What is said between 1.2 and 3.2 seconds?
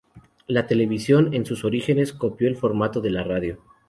en sus orígenes, copió el formato de